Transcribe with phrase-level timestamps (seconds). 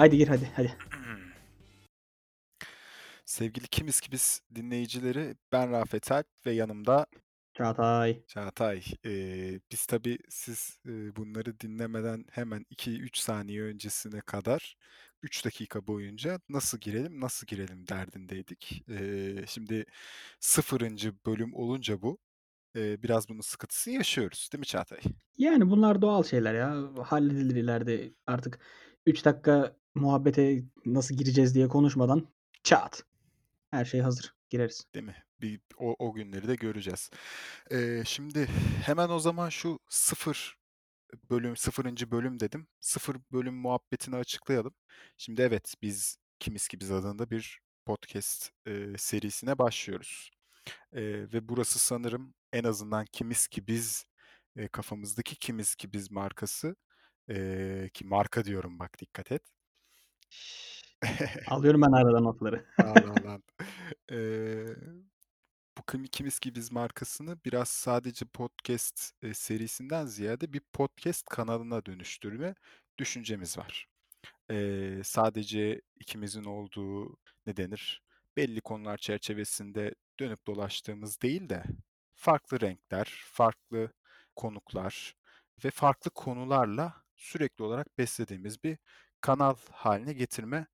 [0.00, 0.76] Haydi gir hadi hadi.
[3.24, 7.06] Sevgili Kimiz ki biz dinleyicileri ben Rafet Alp ve yanımda
[7.54, 8.24] Çağatay.
[8.26, 8.82] Çağatay.
[9.06, 14.76] Ee, biz tabii siz e, bunları dinlemeden hemen 2-3 saniye öncesine kadar
[15.22, 18.84] 3 dakika boyunca nasıl girelim nasıl girelim derdindeydik.
[18.90, 19.84] Ee, şimdi
[20.40, 22.18] sıfırıncı bölüm olunca bu
[22.76, 25.00] e, biraz bunun sıkıntısını yaşıyoruz değil mi Çağatay?
[25.38, 26.88] Yani bunlar doğal şeyler ya.
[27.04, 28.14] Halledilir ileride.
[28.26, 28.58] Artık
[29.06, 32.28] 3 dakika muhabbete nasıl gireceğiz diye konuşmadan
[32.62, 33.04] çat.
[33.70, 34.34] Her şey hazır.
[34.50, 34.86] Gireriz.
[34.94, 35.24] Değil mi?
[35.40, 37.10] Bir, o, o günleri de göreceğiz.
[37.70, 38.46] Ee, şimdi
[38.84, 40.56] hemen o zaman şu sıfır
[41.30, 42.66] bölüm, sıfırıncı bölüm dedim.
[42.80, 44.74] Sıfır bölüm muhabbetini açıklayalım.
[45.16, 50.30] Şimdi evet biz Kimiz ki biz adında bir podcast e, serisine başlıyoruz.
[50.92, 54.06] E, ve burası sanırım en azından Kimiz ki biz
[54.56, 56.76] e, kafamızdaki Kimiz ki biz markası
[57.30, 59.42] e, ki marka diyorum bak dikkat et.
[61.48, 62.66] Alıyorum ben arada notları.
[62.78, 63.40] Allah Allah.
[64.10, 64.76] Eee,
[65.78, 71.86] bu Kim- Kimiz ki biz markasını biraz sadece podcast e, serisinden ziyade bir podcast kanalına
[71.86, 72.54] dönüştürme
[72.98, 73.86] düşüncemiz var.
[74.50, 77.16] Eee, sadece ikimizin olduğu
[77.46, 78.02] ne denir?
[78.36, 81.64] Belli konular çerçevesinde dönüp dolaştığımız değil de
[82.14, 83.92] farklı renkler, farklı
[84.36, 85.14] konuklar
[85.64, 88.78] ve farklı konularla sürekli olarak beslediğimiz bir
[89.20, 90.66] kanal haline getirme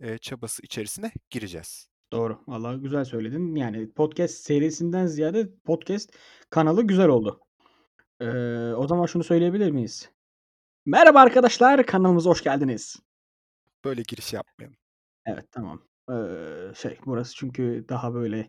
[0.00, 1.88] e, çabası içerisine gireceğiz.
[2.12, 2.42] Doğru.
[2.46, 3.54] Vallahi güzel söyledin.
[3.54, 6.10] Yani podcast serisinden ziyade podcast
[6.50, 7.40] kanalı güzel oldu.
[8.20, 8.26] Ee,
[8.76, 10.10] o zaman şunu söyleyebilir miyiz?
[10.86, 11.86] Merhaba arkadaşlar.
[11.86, 12.96] Kanalımıza hoş geldiniz.
[13.84, 14.76] Böyle giriş yapmayalım.
[15.26, 15.82] Evet tamam.
[16.10, 18.48] Ee, şey burası çünkü daha böyle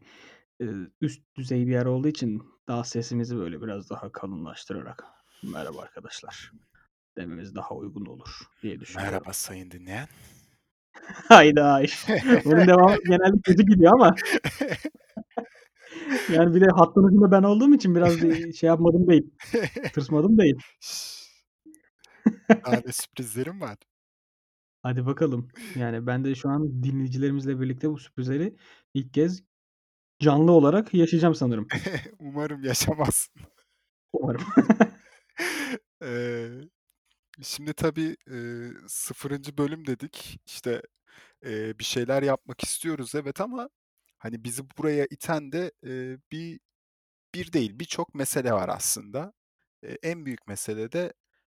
[0.62, 0.66] e,
[1.02, 5.04] üst düzey bir yer olduğu için daha sesimizi böyle biraz daha kalınlaştırarak
[5.44, 6.52] merhaba arkadaşlar
[7.22, 8.30] dememiz daha uygun olur
[8.62, 9.14] diye düşünüyorum.
[9.14, 10.08] Merhaba sayın dinleyen.
[11.28, 11.82] Hayda.
[12.46, 14.16] Bunun devamı genelde kötü gidiyor ama
[16.34, 19.30] yani bir de hattın ucunda ben olduğum için biraz bir şey yapmadım değil.
[19.94, 20.56] Tırsmadım değil.
[22.66, 23.78] Daha ne sürprizlerim var.
[24.84, 25.48] Hadi bakalım.
[25.76, 28.56] Yani ben de şu an dinleyicilerimizle birlikte bu sürprizleri
[28.94, 29.44] ilk kez
[30.20, 31.68] canlı olarak yaşayacağım sanırım.
[32.20, 33.34] Umarım yaşamazsın.
[34.14, 34.42] Umarım.
[36.02, 36.70] Eee,
[37.44, 40.40] şimdi tabii eee, sıfırıncı bölüm dedik.
[40.46, 40.82] İşte
[41.46, 43.70] eee, bir şeyler yapmak istiyoruz evet ama
[44.20, 46.60] hani bizi buraya iten de eee, bir
[47.36, 49.34] bir değil birçok mesele var aslında.
[49.84, 51.14] Eee, en büyük mesele de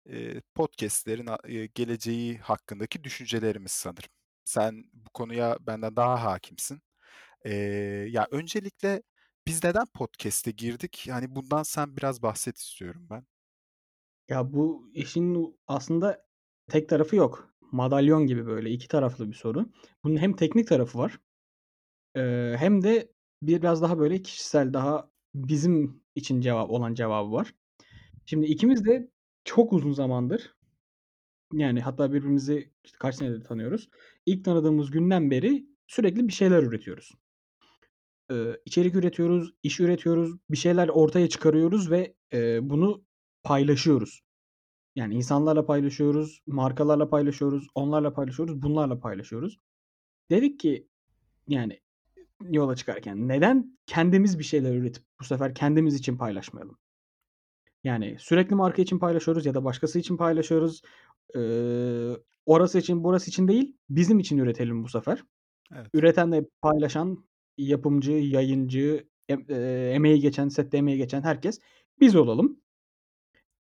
[0.07, 1.39] eee, podcastlerin a-
[1.75, 4.09] geleceği hakkındaki düşüncelerimiz sanırım.
[4.45, 6.81] Sen bu konuya benden daha hakimsin.
[7.45, 7.53] Eee,
[8.11, 9.03] ya öncelikle
[9.47, 11.07] biz neden podcast'e girdik?
[11.07, 13.25] Yani bundan sen biraz bahset istiyorum ben.
[14.29, 16.25] Ya bu işin aslında
[16.67, 17.49] tek tarafı yok.
[17.71, 19.65] Madalyon gibi böyle iki taraflı bir soru.
[20.03, 21.19] Bunun hem teknik tarafı var.
[22.57, 23.11] hem de
[23.41, 27.55] biraz daha böyle kişisel, daha bizim için cevap olan cevabı var.
[28.25, 29.11] Şimdi ikimiz de
[29.45, 30.55] çok uzun zamandır
[31.53, 33.89] yani hatta birbirimizi işte kaç senedir tanıyoruz.
[34.25, 37.11] İlk tanıdığımız günden beri sürekli bir şeyler üretiyoruz.
[38.31, 42.15] Eee, içerik üretiyoruz, iş üretiyoruz, bir şeyler ortaya çıkarıyoruz ve
[42.69, 43.05] bunu
[43.43, 44.21] paylaşıyoruz.
[44.95, 49.59] Yani insanlarla paylaşıyoruz, markalarla paylaşıyoruz, onlarla paylaşıyoruz, bunlarla paylaşıyoruz.
[50.31, 50.87] Dedik ki
[51.47, 51.81] yani
[52.49, 56.77] yola çıkarken neden kendimiz bir şeyler üretip bu sefer kendimiz için paylaşmayalım?
[57.83, 60.81] Yani sürekli marka için paylaşıyoruz ya da başkası için paylaşıyoruz.
[61.35, 65.23] Eee, orası için, burası için değil, bizim için üretelim bu sefer.
[65.75, 65.87] Evet.
[65.93, 67.25] Üreten de paylaşan,
[67.57, 71.59] yapımcı, yayıncı, eee, emeği geçen, sette emeği geçen herkes
[71.99, 72.62] biz olalım.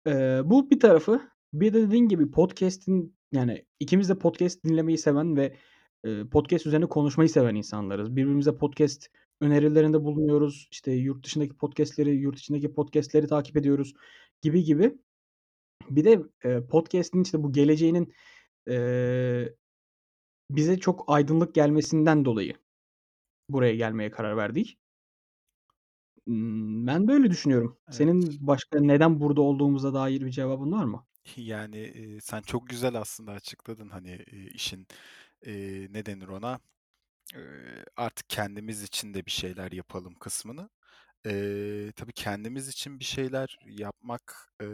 [0.08, 1.20] Eee, bu bir tarafı.
[1.52, 5.56] Bir de dediğin gibi podcast'in yani ikimiz de podcast dinlemeyi seven ve
[6.05, 8.16] eee, podcast üzerine konuşmayı seven insanlarız.
[8.16, 9.08] Birbirimize podcast
[9.40, 10.69] önerilerinde bulunuyoruz.
[10.70, 13.94] İşte yurt dışındaki podcast'leri, yurt içindeki podcast'leri takip ediyoruz
[14.43, 14.99] gibi gibi.
[15.90, 18.14] Bir de eee, podcast'in işte bu geleceğinin
[18.69, 19.54] eee,
[20.50, 22.54] bize çok aydınlık gelmesinden dolayı
[23.50, 24.78] buraya gelmeye karar verdik.
[26.86, 27.78] Ben böyle düşünüyorum.
[27.84, 27.94] Evet.
[27.96, 31.06] Senin başka neden burada olduğumuza dair bir cevabın var mı?
[31.36, 34.86] Yani e, sen çok güzel aslında açıkladın hani e, işin
[35.46, 35.52] e,
[35.90, 36.60] ne denir ona
[37.36, 37.40] E,
[37.96, 40.70] artık kendimiz için de bir şeyler yapalım kısmını.
[41.26, 44.66] E, tabii kendimiz için bir şeyler yapmak e,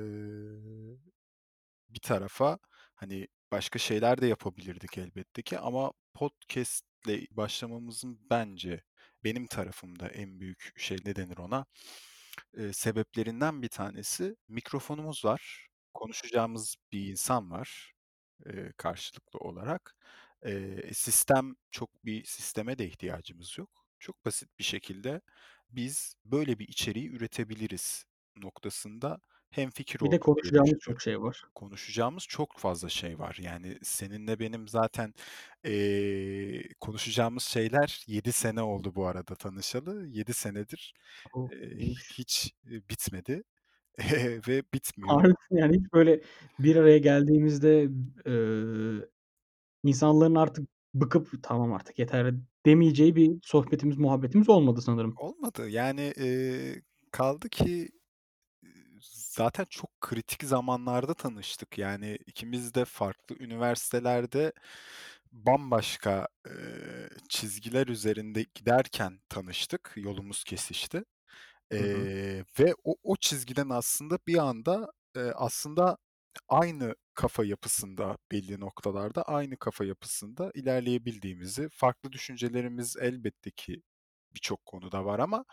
[1.88, 2.58] bir tarafa
[2.94, 8.82] hani başka şeyler de yapabilirdik elbette ki ama podcast'le başlamamızın bence
[9.24, 11.66] benim tarafımda en büyük şey ne denir ona
[12.54, 15.68] e, sebeplerinden bir tanesi mikrofonumuz var.
[15.94, 17.92] Konuşacağımız bir insan var
[18.46, 19.96] e, karşılıklı olarak.
[20.46, 23.70] Eee, sistem çok bir sisteme de ihtiyacımız yok.
[23.98, 25.20] Çok basit bir şekilde
[25.70, 28.04] biz böyle bir içeriği üretebiliriz
[28.36, 29.20] noktasında
[29.56, 30.80] hemfikir Bir de diye konuşacağımız düşünüyorum.
[30.80, 31.44] çok şey var.
[31.54, 33.38] Konuşacağımız çok fazla şey var.
[33.42, 35.14] Yani seninle benim zaten,
[35.64, 40.06] eee, konuşacağımız şeyler 7 sene oldu bu arada tanışalı.
[40.08, 40.94] 7 senedir,
[41.32, 41.52] O!
[41.52, 42.14] eee, İyiymiş.
[42.18, 43.44] hiç, bitmedi
[44.48, 45.24] ve bitmiyor.
[45.24, 46.20] Haklısın yani hiç böyle
[46.58, 47.88] bir araya geldiğimizde,
[48.26, 49.08] eee,
[49.84, 52.34] insanların artık bıkıp "Tamam artık yeter."
[52.66, 55.16] demeyeceği bir sohbetimiz, muhabbetimiz olmadı sanırım.
[55.16, 55.68] Olmadı.
[55.68, 57.88] Yani, eee, kaldı ki,
[59.34, 61.78] zaten çok kritik zamanlarda tanıştık.
[61.78, 64.52] Yani ikimiz de farklı üniversitelerde
[65.32, 71.04] bambaşka, eee, çizgiler üzerinde giderken tanıştık, yolumuz kesişti.
[71.78, 72.10] Hı hı.
[72.12, 75.98] Eee, ve o o çizgiden aslında bir anda, eee, aslında
[76.48, 83.82] aynı kafa yapısında belli noktalarda, aynı kafa yapısında ilerleyebildiğimizi, farklı düşüncelerimiz elbette ki
[84.34, 85.44] birçok konuda var ama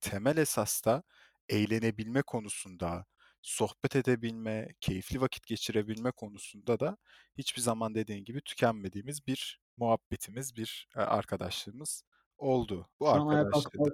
[0.00, 1.02] temel esasta
[1.48, 3.06] eğlenebilme konusunda,
[3.46, 6.96] sohbet edebilme, keyifli vakit geçirebilme konusunda da
[7.38, 12.02] hiçbir zaman dediğin gibi tükenmediğimiz bir muhabbetimiz, bir, eee, arkadaşlığımız
[12.38, 12.88] oldu.
[13.00, 13.90] Bu Şu arkadaşlığı da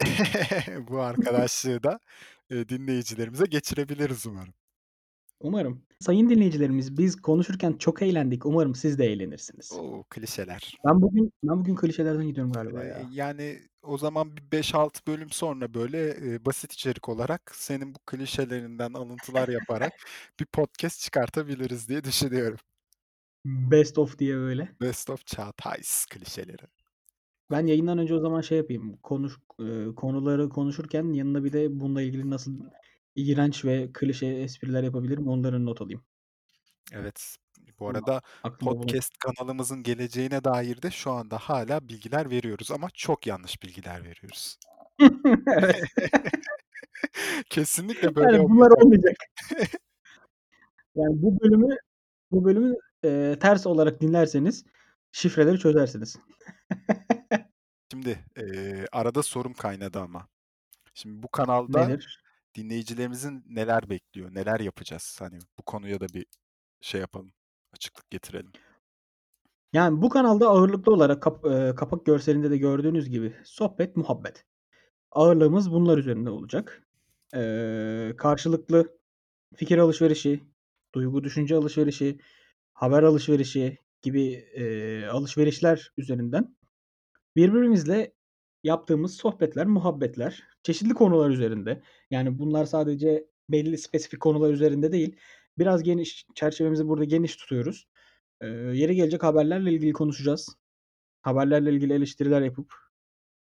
[0.88, 2.00] bu arkadaşlığı da,
[2.50, 4.54] eee, dinleyicilerimize geçirebiliriz umarım.
[5.40, 5.82] Umarım.
[6.00, 8.46] Sayın dinleyicilerimiz, biz konuşurken çok eğlendik.
[8.46, 9.72] Umarım siz de eğlenirsiniz.
[9.72, 10.04] O!
[10.10, 10.74] Klişeler.
[10.86, 13.08] Ben bugün ben bugün klişelerden gidiyorum galiba Eee, ya.
[13.12, 18.92] yani o zaman bir 5-6 bölüm sonra böyle, eee, basit içerik olarak senin bu klişelerinden
[18.92, 19.92] alıntılar yaparak
[20.40, 22.58] bir podcast çıkartabiliriz diye düşünüyorum.
[23.44, 24.68] Best of diye böyle.
[24.80, 26.62] Best of Çağatay's klişeleri.
[27.50, 32.02] Ben yayından önce o zaman şey yapayım, konuş eee, konuları konuşurken yanına bir de bununla
[32.02, 32.52] ilgili nasıl
[33.16, 36.04] iğrenç ve klişe espriler yapabilirim onları not alayım.
[36.92, 37.36] Evet.
[37.80, 42.88] Bu Bunu arada aklımda podcast kanalımızın geleceğine dair de şu anda hâlâ bilgiler veriyoruz ama
[42.94, 44.58] çok yanlış bilgiler veriyoruz.
[45.46, 45.84] Evet.
[47.50, 48.82] Kesinlikle böyle Yani bunlar olmayacak.
[48.84, 49.16] olmayacak.
[50.94, 51.76] Yani bu bölümü
[52.30, 52.74] bu bölümü,
[53.04, 54.64] eee, ters olarak dinlerseniz
[55.12, 56.16] şifreleri çözersiniz.
[57.92, 60.28] Şimdi, eee, arada sorum kaynadı ama.
[60.94, 62.24] Şimdi bu kanalda Nedir?
[62.56, 65.16] Dinleyicilerimizin neler bekliyor, neler yapacağız?
[65.20, 66.26] Hani bu konuya da bir
[66.80, 67.32] şey yapalım,
[67.72, 68.52] açıklık getirelim.
[69.72, 74.44] Yani bu kanalda ağırlıklı olarak kap eee, kapak görselinde de gördüğünüz gibi sohbet, muhabbet.
[75.12, 76.88] Ağırlığımız bunlar üzerinde olacak.
[77.34, 78.98] Eee, karşılıklı
[79.56, 80.44] fikir alışverişi,
[80.94, 82.18] duygu düşünce alışverişi,
[82.74, 84.22] haber alışverişi gibi,
[84.56, 86.56] eee, alışverişler üzerinden
[87.36, 88.15] birbirimizle
[88.66, 91.82] yaptığımız sohbetler, muhabbetler, çeşitli konular üzerinde.
[92.10, 95.16] Yani bunlar sadece belli spesifik konular üzerinde değil,
[95.58, 97.88] biraz geniş, çerçevemizi burada geniş tutuyoruz.
[98.42, 100.56] Eee, yeri gelecek haberlerle ilgili konuşacağız.
[101.22, 102.74] Haberlerle ilgili eleştiriler yapıp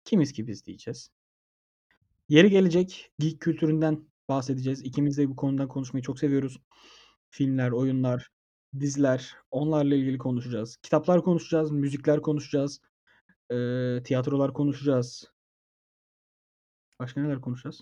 [0.05, 1.11] kimiz ki biz diyeceğiz.
[2.29, 4.83] Yeri gelecek geek kültüründen bahsedeceğiz.
[4.83, 6.61] İkimiz de bu konudan konuşmayı çok seviyoruz.
[7.31, 8.31] Filmler, oyunlar,
[8.81, 10.77] diziler, onlarla ilgili konuşacağız.
[10.77, 12.81] Kitaplar konuşacağız, müzikler konuşacağız,
[13.53, 15.33] eee, tiyatrolar konuşacağız.
[16.99, 17.81] Başka neler konuşacağız?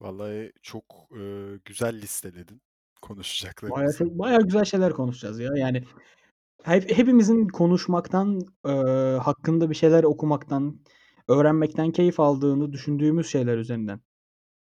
[0.00, 0.84] Vallahi çok,
[1.16, 2.62] eee, güzel listeledin
[3.66, 3.98] Bayağı konuşacaklarımızı.
[3.98, 5.50] çok bayağı güzel şeyler konuşacağız ya.
[5.56, 5.84] Yani
[6.64, 10.80] hep hepimizin konuşmaktan, eee, hakkında bir şeyler okumaktan,
[11.28, 14.00] öğrenmekten keyif aldığını düşündüğümüz şeyler üzerinden,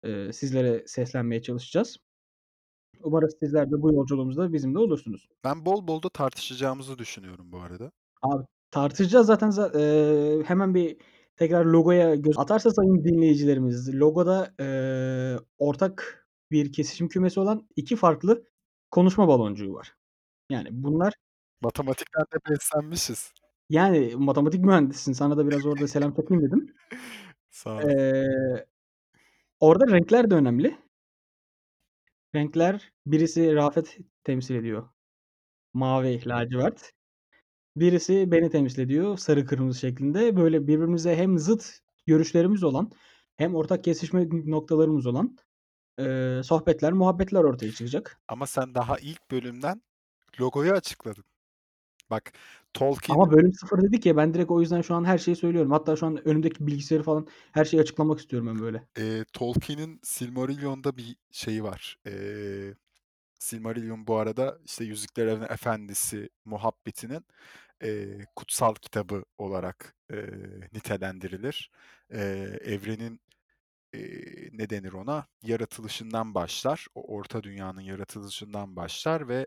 [0.05, 1.99] eee, sizlere seslenmeye çalışacağız.
[3.03, 5.29] Umarız sizler de bu yolculuğumuzda bizimle olursunuz.
[5.45, 7.93] Ben bol bol da tartışacağımızı düşünüyorum bu arada.
[8.23, 8.45] Abi
[8.75, 10.97] tartışacağız zaten za eee, hemen bir
[11.37, 18.45] tekrar logoya göz atarsa sayın dinleyicilerimiz, logoda, eee, ortak bir kesişim kümesi olan 2 farklı
[18.91, 19.95] konuşma baloncuğu var.
[20.51, 21.15] Yani bunlar
[21.63, 23.33] Matematikten de beslenmişiz.
[23.71, 25.13] Yani matematik mühendisisin.
[25.13, 26.75] Sana da biraz orada selam çakayım dedim.
[27.51, 27.89] Sağ olasın.
[27.91, 28.67] Eee,
[29.61, 30.79] orada renkler de önemli.
[32.35, 34.89] Renkler birisi Rafet temsil ediyor.
[35.75, 36.93] Mavi, lacivert.
[37.77, 39.19] Birisi beni temsil ediyor.
[39.19, 40.37] Sarı, kırmızı şeklinde.
[40.37, 42.91] Böyle birbirimize hem zıt görüşlerimiz olan
[43.37, 45.37] hem ortak kesişme noktalarımız olan,
[45.99, 48.21] eee, sohbetler, muhabbetler ortaya çıkacak.
[48.29, 49.83] Ama sen daha ilk bölümden
[50.41, 51.25] logoyu açıkladın.
[52.11, 52.33] Bak
[53.09, 55.71] Ama Tolkien'in bölüm 0 dedik ya, ben direkt o yüzden şu an her şeyi söylüyorum.
[55.71, 58.89] Hatta şu an önümdeki bilgisayarı falan her şeyi açıklamak istiyorum ben böyle.
[58.99, 61.99] eee, Tolkien'in Silmarillion'da bir şeyi var.
[62.07, 62.75] Eee,
[63.39, 67.27] Silmarillion bu arada işte Yüzüklerin Efendisi muhabbetinin,
[67.83, 70.31] eee, kutsal kitabı olarak, eee,
[70.73, 71.71] nitelendirilir.
[72.13, 72.19] Eee,
[72.65, 73.21] evrenin
[73.95, 76.87] eee, ne denir ona, yaratılışından başlar.
[76.95, 79.47] O orta dünyanın yaratılışından başlar ve,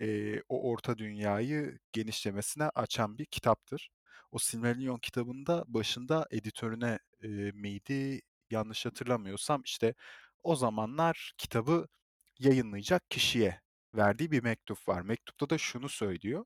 [0.00, 3.90] eee, o orta dünyayı genişlemesine açan bir kitaptır.
[4.32, 9.94] O Silmarillion kitabında başında editörüne, eee, miydi, yanlış hatırlamıyorsam, işte,
[10.44, 11.88] o zamanlar kitabı
[12.38, 13.60] yayınlayacak kişiye
[13.96, 15.02] verdiği bir mektup var.
[15.02, 16.44] Mektupta da şunu söylüyor: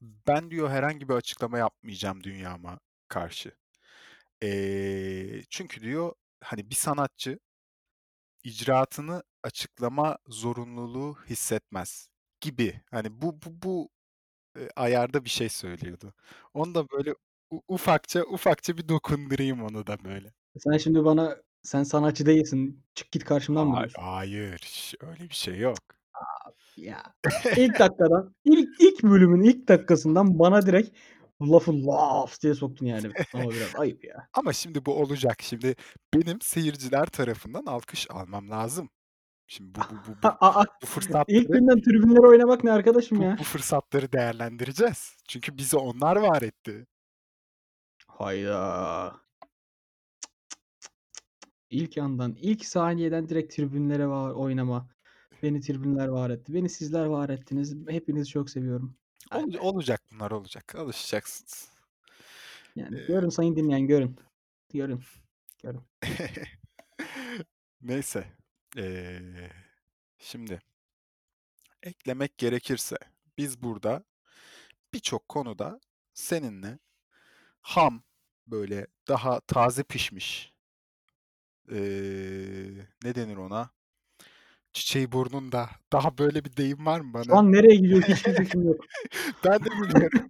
[0.00, 3.52] "Ben" diyor, "herhangi bir açıklama yapmayacağım dünyama karşı.
[4.42, 6.12] Eee, çünkü" diyor,
[6.44, 7.38] "hani, bir sanatçı
[8.44, 12.08] icraatını açıklama zorunluluğu hissetmez."
[12.40, 12.80] gibi.
[12.90, 13.90] Hani, bu bu bu,
[14.58, 16.14] eee, ayarda bir şey söylüyordu.
[16.54, 17.14] Onu da böyle
[17.50, 20.34] u ufakça ufakça bir dokundurayım onu da böyle.
[20.58, 24.04] Sen şimdi bana, "Sen sanatçı değilsin, çık git karşımdan." mı Hay diyorsun?
[24.04, 25.78] hayır, ş öyle bir şey yok.
[26.14, 27.02] Abi ya.
[27.56, 30.96] İlk dakikadan, ilk ilk bölümün ilk dakikasından bana direkt
[31.42, 33.10] lafı laps diye soktun yani.
[33.34, 34.28] Ama biraz ayıp ya.
[34.34, 35.42] Ama şimdi bu olacak.
[35.42, 35.76] Şimdi
[36.14, 38.90] benim seyirciler tarafından alkış almam lazım.
[39.46, 43.36] Şimdi bu bu bu bu bu İlk fırsatları günden tribünlere oynamak ne arkadaşım bu ya?
[43.38, 45.16] bu fırsatları değerlendireceğiz.
[45.28, 46.86] Çünkü bizi onlar var etti.
[48.06, 49.16] Hayda.
[51.70, 54.88] İlk andan, ilk saniyeden direkt tribünlere va oynama.
[55.42, 56.54] Beni tribünler var etti.
[56.54, 57.74] Beni sizler var ettiniz.
[57.88, 58.96] Hepinizi çok seviyorum.
[59.34, 60.74] Ol olacak bunlar olacak.
[60.74, 61.72] Alışacaksınız.
[62.76, 64.16] Yani Eee görün sayın dinleyen, görün.
[64.72, 65.00] Görün,
[65.62, 65.80] görün.
[67.82, 68.24] Neyse.
[68.76, 69.50] Eee,
[70.18, 70.62] şimdi
[71.82, 72.96] eklemek gerekirse
[73.38, 74.04] biz burada
[74.94, 75.80] birçok konuda
[76.14, 76.78] seninle
[77.62, 78.02] ham,
[78.46, 80.54] böyle daha taze pişmiş
[81.70, 83.70] eee, ne denir ona?
[84.72, 85.70] Çiçeği burnunda.
[85.92, 87.38] Daha böyle bir deyim var mı Şu bana?
[87.38, 88.80] an nereye gidiyor hiçbir fikrim yok.
[89.44, 90.28] Ben de bilmiyorum.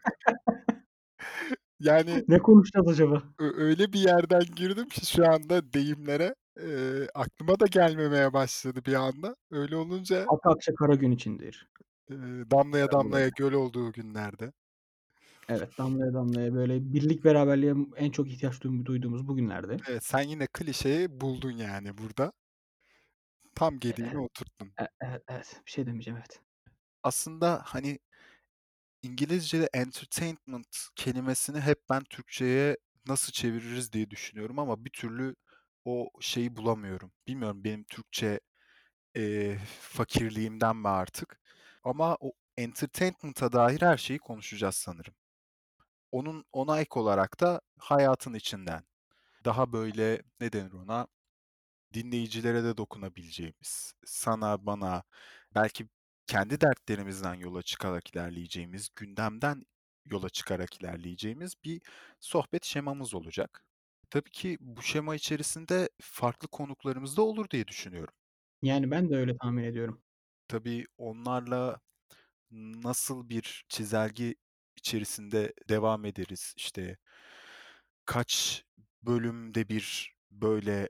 [1.80, 3.22] Yani Ne konuşacağız acaba?
[3.38, 9.36] öyle bir yerden girdim ki şu anda deyimlere, eee, aklıma da gelmemeye başladı bir anda.
[9.50, 11.68] Öyle olunca "Aka akçe kara gün içindir."
[12.10, 12.16] eee,
[12.50, 14.52] damlaya damlaya göl olduğu günlerde.
[15.48, 19.76] Evet, damlaya damlaya böyle birlik beraberliğe en çok ihtiyaç duy duyduğumuz bu günlerde.
[19.88, 22.32] Evet, sen yine klişeyi buldun yani burada.
[23.54, 24.74] Tam gediğini Eee, oturttun.
[24.80, 25.62] e evet, evet.
[25.66, 26.42] Bir şey demeyeceğim, evet.
[27.02, 27.98] Aslında, hani,
[29.02, 32.76] İngilizce'de entertainment kelimesini hep ben Türkçe'ye
[33.08, 35.36] nasıl çeviririz diye düşünüyorum ama bir türlü
[35.84, 37.12] o şeyi bulamıyorum.
[37.28, 38.40] Bilmiyorum benim Türkçe,
[39.16, 41.40] eee, fakirliğimden mi artık
[41.84, 45.14] ama o entertainment'a dair her şeyi konuşacağız sanırım.
[46.12, 48.84] Onun ona ek olarak da hayatın içinden,
[49.44, 51.08] daha böyle, ne denir ona,
[51.94, 55.02] dinleyicilere de dokunabileceğimiz, sana, bana,
[55.54, 55.88] belki
[56.26, 59.66] kendi dertlerimizden yola çıkarak ilerleyeceğimiz, gündemden
[60.06, 61.82] yola çıkarak ilerleyeceğimiz bir
[62.20, 63.64] sohbet şemamız olacak.
[64.10, 68.14] Tabii ki bu şema içerisinde farklı konuklarımız da olur diye düşünüyorum.
[68.62, 70.02] Yani ben de öyle tahmin ediyorum.
[70.48, 71.80] Tabii onlarla
[72.50, 74.34] nasıl bir çizelge
[74.76, 76.98] içerisinde devam ederiz, işte
[78.04, 78.64] kaç
[79.02, 80.88] bölümde bir böyle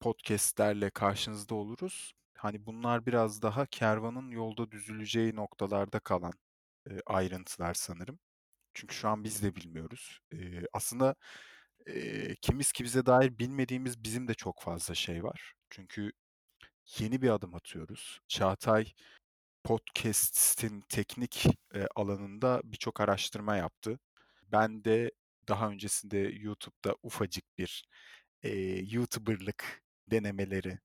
[0.00, 2.12] podcast'lerle karşınızda oluruz.
[2.38, 6.32] Hani bunlar biraz daha kervanın yolda düzüleceği noktalarda kalan,
[6.90, 8.18] eee, ayrıntılar sanırım.
[8.74, 10.20] Çünkü şu an biz de bilmiyoruz.
[10.32, 11.14] Eee, aslında,
[11.88, 15.54] eee, kimiz kimize dair bilmediğimiz bizim de çok fazla şey var.
[15.70, 16.12] Çünkü
[16.98, 18.20] yeni bir adım atıyoruz.
[18.28, 18.86] Çağatay
[19.64, 23.98] podcast'in teknik, eee, alanında birçok araştırma yaptı.
[24.52, 25.12] Ben de
[25.48, 27.84] daha öncesinde YouTube'da ufacık bir,
[28.44, 30.78] eee, YouTuber'lık denemelerinde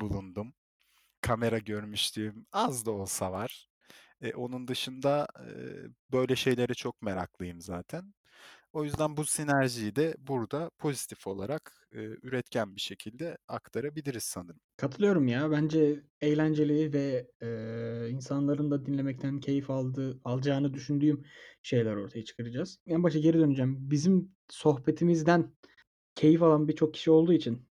[0.00, 0.54] bulundum.
[1.22, 3.68] Kamera görmüşlüğüm az da olsa var.
[4.22, 8.14] Eee, onun dışında, eee, böyle şeylere çok meraklıyım zaten.
[8.72, 14.60] O yüzden bu sinerjiyi de burada pozitif olarak, eee, üretken bir şekilde aktarabiliriz sanırım.
[14.76, 15.50] Katılıyorum ya.
[15.50, 21.24] Bence eğlenceli ve, eee, insanların da dinlemekten keyif aldığı alacağını düşündüğüm
[21.62, 22.78] şeyler ortaya çıkaracağız.
[22.86, 23.90] En başa geri döneceğim.
[23.90, 25.52] Bizim sohbetimizden
[26.16, 27.67] keyif alan birçok kişi olduğu için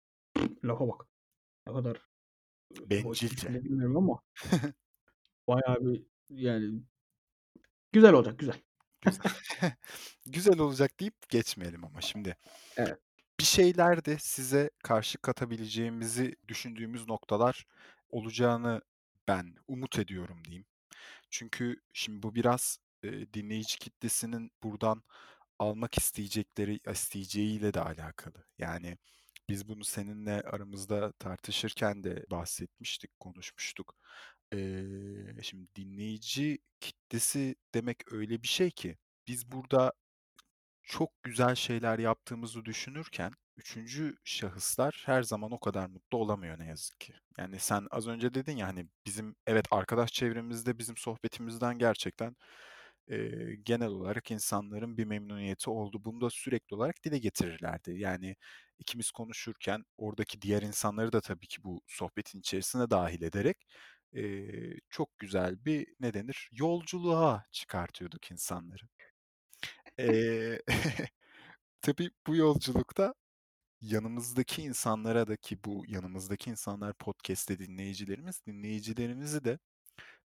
[0.65, 1.07] lafa bak.
[1.67, 2.03] Ne kadar
[2.91, 3.37] Bencilce.
[3.37, 4.23] cümle bilmiyorum ama
[5.49, 6.83] bayağı bir yani
[7.93, 8.63] güzel olacak, güzel.
[9.03, 9.23] Güzel.
[10.27, 12.37] Güzel olacak deyip geçmeyelim ama şimdi.
[12.77, 12.99] Evet.
[13.41, 17.67] Bir şeyler size karşı katabileceğimizi düşündüğümüz noktalar
[18.11, 18.83] olacağını
[19.29, 20.67] ben umut ediyorum diyeyim.
[21.31, 25.03] Çünkü şimdi bu biraz, eee, dinleyici kitlesinin buradan
[25.59, 28.45] almak isteyecekleri isteyeceğiyle de alakalı.
[28.59, 28.99] Yani
[29.49, 33.97] biz bunu seninle aramızda tartışırken de bahsetmiştik, konuşmuştuk.
[34.53, 39.93] Eee, şimdi dinleyici kitlesi demek öyle bir şey ki biz burada
[40.83, 47.01] çok güzel şeyler yaptığımızı düşünürken üçüncü şahıslar her zaman o kadar mutlu olamıyor ne yazık
[47.01, 47.15] ki.
[47.39, 52.37] Yani sen az önce dedin ya hani bizim evet arkadaş çevremizde bizim sohbetimizden gerçekten
[53.09, 56.05] eee, genel olarak insanların bir memnuniyeti oldu.
[56.05, 57.93] Bunu da sürekli olarak dile getirirlerdi.
[57.99, 58.37] Yani
[58.79, 63.57] ikimiz konuşurken oradaki diğer insanları da tabii ki bu sohbetin içerisine dahil ederek
[64.13, 68.85] eee, çok güzel bir ne denir yolculuğa çıkartıyorduk insanları.
[69.99, 70.61] Eee,
[71.83, 73.15] tabii bu yolculukta
[73.83, 79.59] yanımızdaki insanlara da ki bu yanımızdaki insanlar podcast'te dinleyicilerimiz, dinleyicilerimizi de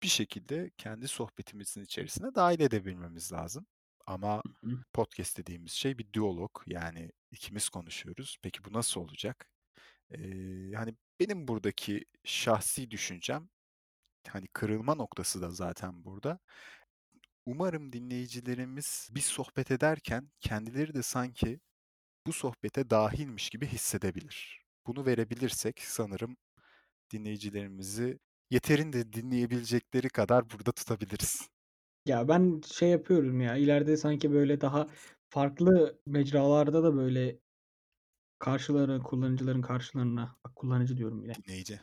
[0.04, 3.68] bir şekilde kendi sohbetimizin içerisine dahil edebilmemiz lazım.
[4.08, 4.84] Ama Hı hı.
[4.94, 8.38] podcast dediğimiz şey bir diyalog yani ikimiz konuşuyoruz.
[8.44, 9.48] Peki bu nasıl olacak?
[10.12, 13.50] Eee, hani benim buradaki şahsi düşüncem
[14.30, 16.40] hani kırılma noktası da zaten burada.
[17.46, 21.60] Umarım dinleyicilerimiz bir sohbet ederken kendileri de sanki
[22.28, 24.66] bu sohbete dahilmiş gibi hissedebilir.
[24.88, 26.38] Bunu verebilirsek sanırım
[27.14, 31.50] dinleyicilerimizi yeterince dinleyebilecekleri kadar burada tutabiliriz.
[32.06, 34.88] Ya, ben şey yapıyorum ya, ileride sanki böyle daha
[35.30, 37.40] farklı mecralarda da böyle
[38.40, 41.80] karşıları kullanıcıların karşılarına bak kullanıcı diyorum yine, Dinleyici.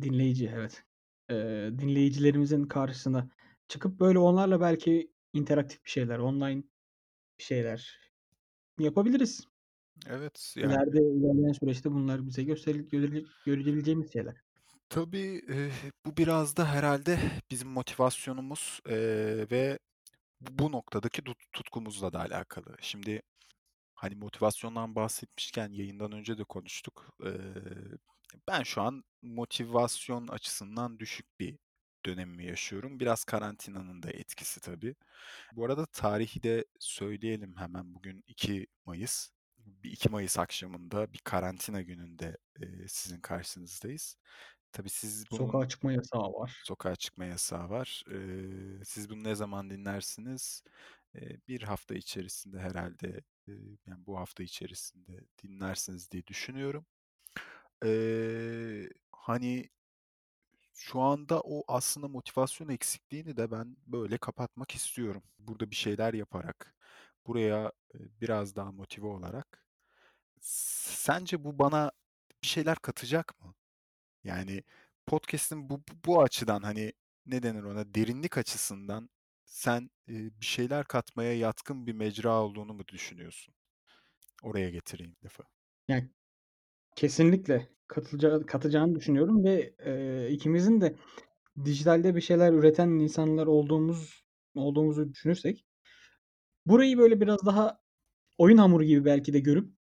[0.00, 0.84] dinleyici evet.
[1.30, 3.30] Eee, dinleyicilerimizin karşısına
[3.68, 6.62] çıkıp böyle onlarla belki interaktif bir şeyler, online
[7.38, 8.00] bir şeyler
[8.80, 9.46] yapabiliriz.
[10.06, 14.36] Evet, yani İleride ilerleyen süreçte bunlar bize gösteril görüle görebileceğimiz şeyler.
[14.90, 15.72] Tabii, eee,
[16.06, 17.20] bu biraz da herhalde
[17.50, 19.78] bizim motivasyonumuz, eee, ve
[20.42, 22.76] bu noktadaki tut tutkumuzla da alakalı.
[22.82, 23.22] Şimdi,
[23.94, 27.10] hani, motivasyondan bahsetmişken yayından önce de konuştuk.
[27.24, 27.32] Eee,
[28.48, 31.58] ben şu an motivasyon açısından düşük bir
[32.06, 33.00] dönemimi yaşıyorum.
[33.00, 34.96] Biraz karantinanın da etkisi tabii.
[35.56, 37.94] Bu arada tarihi de söyleyelim hemen.
[37.94, 39.30] Bugün 2 Mayıs.
[39.58, 42.36] Bir 2 Mayıs akşamında bir karantina gününde,
[42.88, 44.16] sizin karşınızdayız.
[44.72, 46.64] Tabii siz bunun Sokağa çıkma yasağı var.
[46.64, 48.02] sokağa çıkma yasağı var.
[48.10, 50.62] Eee, siz bunu ne zaman dinlersiniz?
[51.14, 53.54] Eee, 1 hafta içerisinde herhâlde, eee,
[53.86, 56.86] yani bu hafta içerisinde dinlersiniz diye düşünüyorum.
[57.84, 59.70] Eee, hani
[60.74, 65.22] şu anda o aslında motivasyon eksikliğini de ben böyle kapatmak istiyorum.
[65.38, 66.74] Burada bir şeyler yaparak,
[67.26, 69.64] buraya, eee, biraz daha motive olarak.
[70.40, 71.92] S sence bu bana
[72.42, 73.54] bir şeyler katacak mı?
[74.24, 74.62] Yani
[75.06, 76.92] podcast'in bu bu açıdan, hani,
[77.26, 79.10] ne denir ona, derinlik açısından
[79.44, 83.54] sen, eee, bir şeyler katmaya yatkın bir mecra olduğunu mu düşünüyorsun?
[84.42, 85.44] Oraya getireyim lafı.
[85.88, 86.10] Yani
[86.96, 90.96] kesinlikle katılacağı katacağını düşünüyorum ve, eee, ikimizin de
[91.64, 94.24] dijitalde bir şeyler üreten insanlar olduğumuz
[94.56, 95.66] olduğumuzu düşünürsek
[96.66, 97.80] burayı böyle biraz daha
[98.38, 99.74] oyun hamuru gibi belki de görüp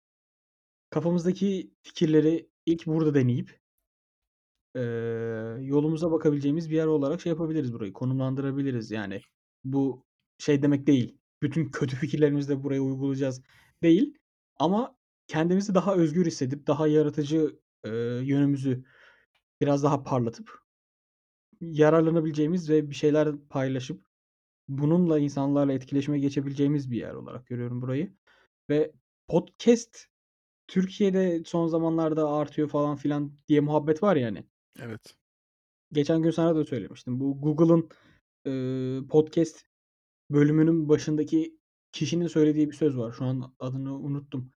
[0.90, 3.60] kafamızdaki fikirleri ilk burada deneyip
[4.78, 8.92] eee, yolumuza bakabileceğimiz bir yer olarak şey yapabiliriz burayı, konumlandırabiliriz.
[8.92, 9.22] Yani
[9.64, 10.06] bu
[10.40, 13.44] şey demek değil, bütün kötü fikirlerimizi de buraya uygulayacağız
[13.84, 14.16] değil
[14.58, 17.92] ama kendimizi daha özgür hissedip daha yaratıcı, eee,
[18.24, 18.86] yönümüzü
[19.62, 20.60] biraz daha parlatıp
[21.62, 24.06] yararlanabileceğimiz ve bir şeyler paylaşıp
[24.70, 28.14] bununla insanlarla etkileşime geçebileceğimiz bir yer olarak görüyorum burayı
[28.70, 28.94] ve
[29.28, 30.06] podcast
[30.68, 34.48] Türkiye'de son zamanlarda artıyor falan filan diye muhabbet var ya hani.
[34.82, 35.16] Evet.
[35.94, 37.20] Geçen gün sana da söylemiştim.
[37.20, 37.90] Bu Google'ın,
[38.46, 39.66] eee, podcast
[40.32, 41.60] bölümünün başındaki
[41.92, 43.14] kişinin söylediği bir söz var.
[43.14, 44.52] Şu an adını unuttum.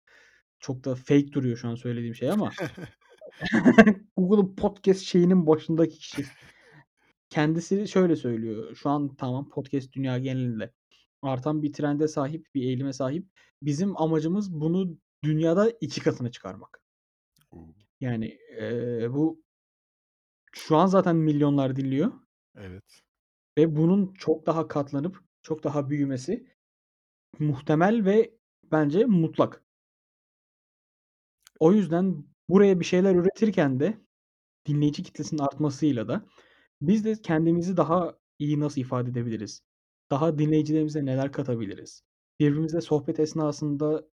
[0.61, 2.51] Çok da fake duruyor şu an söylediğim şey ama
[4.17, 6.25] Google'ın podcast şeyinin başındaki kişi.
[7.31, 8.77] Kendisi şöyle söylüyor.
[8.77, 10.73] Şu an tamam podcast dünya genelinde
[11.23, 13.27] artan bir trende sahip, bir eğilime sahip.
[13.63, 16.81] Bizim amacımız bunu dünyada 2 katına çıkarmak.
[18.01, 19.43] Yani, eee, bu
[20.53, 22.13] şu an zaten milyonlar dinliyor
[22.55, 23.03] Evet.
[23.59, 26.47] ve bunun çok daha katlanıp çok daha büyümesi
[27.39, 28.35] muhtemel ve
[28.73, 29.65] bence mutlak.
[31.61, 33.99] O yüzden buraya bir şeyler üretirken de
[34.67, 36.27] dinleyici kitlesinin artmasıyla da
[36.83, 39.63] biz de kendimizi daha iyi nasıl ifade edebiliriz?
[40.11, 42.03] Daha dinleyicilerimize neler katabiliriz?
[42.41, 44.09] Birbirimizle sohbet esnasında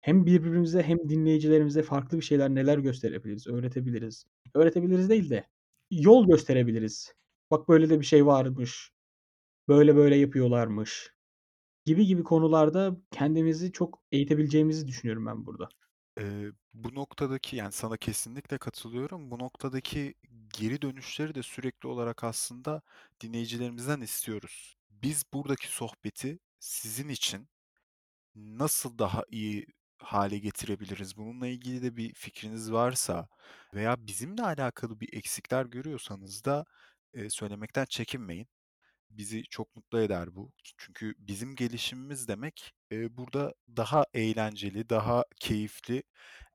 [0.00, 4.26] hem birbirimize hem dinleyicilerimize farklı bir şeyler neler gösterebiliriz, öğretebiliriz?
[4.54, 5.46] Öğretebiliriz değil de
[5.90, 7.14] yol gösterebiliriz.
[7.50, 8.92] Bak böyle de bir şey varmış,
[9.68, 11.14] böyle böyle yapıyorlarmış
[11.86, 15.68] gibi gibi konularda kendimizi çok eğitebileceğimizi düşünüyorum ben burada.
[16.20, 19.30] Eee, bu noktadaki, yani, sana kesinlikle katılıyorum.
[19.30, 20.14] Bu noktadaki
[20.60, 22.82] geri dönüşleri de sürekli olarak aslında
[23.20, 24.76] dinleyicilerimizden istiyoruz.
[24.90, 27.48] Biz buradaki sohbeti sizin için
[28.36, 29.66] nasıl daha iyi
[29.98, 31.16] hâle getirebiliriz?
[31.16, 33.28] Bununla ilgili de bir fikriniz varsa
[33.74, 36.64] veya bizimle alakalı bir eksikler görüyorsanız da,
[37.14, 38.48] eee, söylemekten çekinmeyin.
[39.10, 40.52] Bizi çok mutlu eder bu.
[40.78, 46.02] Çünkü bizim gelişimimiz demek, eee, burada daha eğlenceli, daha keyifli,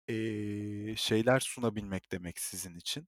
[0.07, 3.07] eee, şeyler sunabilmek demek sizin için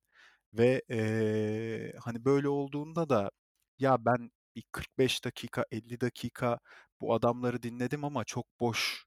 [0.53, 3.31] ve, eee, hani, böyle olduğunda da
[3.79, 6.59] "Ya, ben bir 45 dakika, 50 dakika
[7.01, 9.05] bu adamları dinledim ama çok boş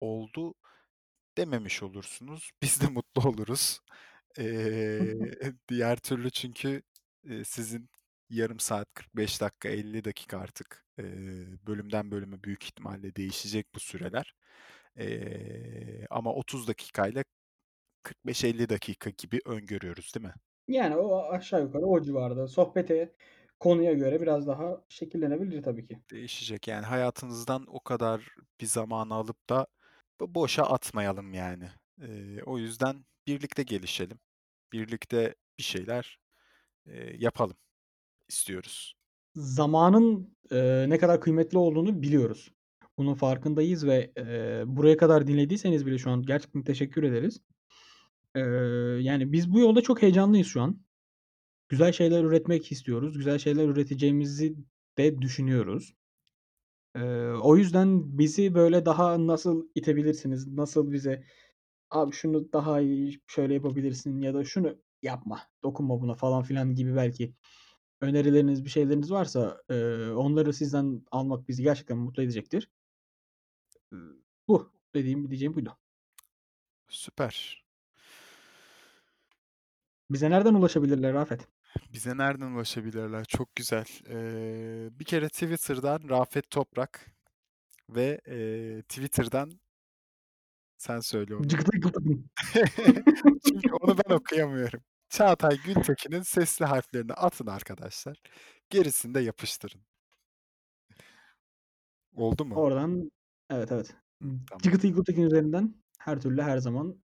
[0.00, 0.54] oldu."
[1.38, 2.50] Dememiş olursunuz.
[2.62, 3.80] Biz de mutlu oluruz.
[4.38, 5.14] Eee,
[5.68, 6.82] diğer türlü çünkü,
[7.24, 7.90] eee, sizin
[8.30, 11.06] yarım saat, 45 dakika, 50 dakika artık, eee,
[11.66, 14.34] bölümden bölüme büyük ihtimalle değişecek bu süreler.
[14.98, 17.24] Eee, ama 30 dakikayla
[18.04, 20.34] 45-50 dakika gibi öngörüyoruz, değil mi?
[20.68, 22.48] Yani o aşağı yukarı o civarda.
[22.48, 23.14] Sohbete,
[23.60, 26.02] konuya göre biraz daha şekillenebilir tabii ki.
[26.10, 26.68] Değişecek.
[26.68, 29.66] Yani hayatınızdan o kadar bir zamanı alıp da
[30.20, 31.70] bo boşa atmayalım yani.
[32.02, 34.20] Eee, o yüzden birlikte gelişelim.
[34.72, 36.18] Birlikte bir şeyler,
[36.86, 37.56] eee, yapalım
[38.28, 38.96] istiyoruz.
[39.34, 42.50] Zamanın, eee, ne kadar kıymetli olduğunu biliyoruz.
[42.98, 47.40] Bunun farkındayız ve, eee, buraya kadar dinlediyseniz bile şu an gerçekten teşekkür ederiz.
[48.36, 48.42] Eee,
[49.00, 50.80] yani biz bu yolda çok heyecanlıyız şu an.
[51.68, 53.18] Güzel şeyler üretmek istiyoruz.
[53.18, 54.56] Güzel şeyler üreteceğimizi
[54.98, 55.94] de düşünüyoruz.
[56.96, 61.24] Eee, o yüzden bizi böyle daha nasıl itebilirsiniz, nasıl bize
[61.90, 66.96] "Abi şunu daha iyi şöyle yapabilirsin ya da şunu yapma, dokunma buna." falan filan gibi
[66.96, 67.34] belki
[68.02, 72.68] önerileriniz, bir şeyleriniz varsa, eee, onları sizden almak bizi gerçekten mutlu edecektir.
[73.92, 74.16] Iıı,
[74.48, 74.72] bu.
[74.94, 75.76] Dediğim diyeceğim buydu.
[76.88, 77.64] Süper.
[80.10, 81.48] Bize nereden ulaşabilirler Rafet?
[81.92, 83.24] Bize nereden ulaşabilirler?
[83.24, 83.84] Çok güzel.
[84.08, 87.06] Eee, bir kere Twitter'dan Rafet Toprak
[87.90, 89.60] ve, eee, Twitter'dan
[90.76, 91.46] sen söyle onu.
[93.48, 94.80] Çünkü onu ben okuyamıyorum.
[95.08, 98.16] Çağatay Gültekin'in sesli harflerini atın arkadaşlar.
[98.70, 99.80] Gerisini de yapıştırın.
[102.16, 102.54] Oldu mu?
[102.54, 103.10] Oradan
[103.50, 103.96] Evet, evet.
[104.46, 104.60] Tamam.
[104.62, 106.96] Cıkıtı Gültekin üzerinden her türlü her zaman,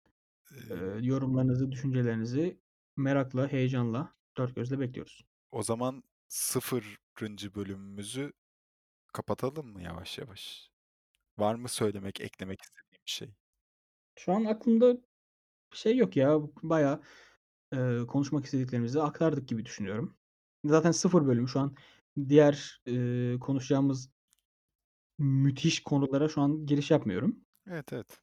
[0.70, 2.61] Eee, yorumlarınızı, düşüncelerinizi
[2.96, 5.22] merakla, heyecanla, dört gözle bekliyoruz.
[5.53, 8.33] o zaman sıfırıncı bölümümüzü
[9.14, 10.70] kapatalım mı yavaş yavaş?
[11.38, 13.35] Var mı söylemek, eklemek istediğin bir şey?
[14.18, 14.94] Şu an aklımda
[15.72, 16.40] bir şey yok ya.
[16.62, 17.03] Bayağı,
[17.74, 20.18] eee, konuşmak istediklerimizi aktardık gibi düşünüyorum.
[20.66, 21.76] Zaten sıfır bölüm şu an
[22.29, 24.11] diğer, eee, konuşacağımız
[25.18, 27.44] müthiş konulara şu an giriş yapmıyorum.
[27.66, 28.20] Evet, evet.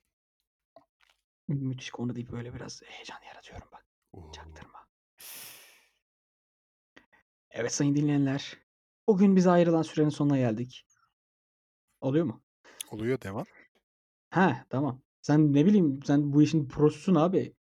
[1.47, 3.85] Müthiş konu deyip böyle biraz heyecan yaratıyorum bak.
[4.11, 4.31] O!
[4.31, 4.87] Çaktırma.
[7.59, 8.57] Evet sayın dinleyenler,
[9.07, 10.85] bugün bize ayrılan sürenin sonuna geldik.
[12.01, 12.43] Oluyor mu?
[12.91, 13.45] Oluyor, devam.
[14.29, 15.01] He, tamam.
[15.21, 17.55] Sen ne bileyim, sen bu işin prosusun abi.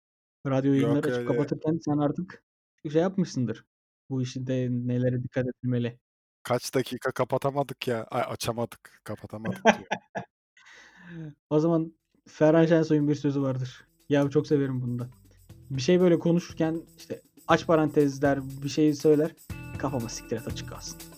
[0.47, 2.45] Radyo yayınları açıp öyle kapatırken sen artık
[2.93, 3.65] şey yapmışsındır.
[4.11, 5.99] Bu işte nelere dikkat edilmeli.
[6.43, 8.05] kaç dakika kapatamadık ya.
[8.05, 9.87] Ay, açamadık, kapatamadık diyorum.
[11.51, 11.95] O zaman
[12.29, 13.87] Ferhan Şensoy'un bir sözü vardır.
[14.09, 15.11] Ya çok severim bunu da.
[15.71, 19.35] Bir şey böyle konuşurken işte aç parantez der, bir şey söyler.
[19.85, 21.14] Ficava uma secreta de casta.